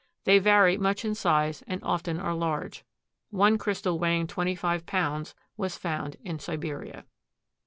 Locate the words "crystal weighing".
3.59-4.25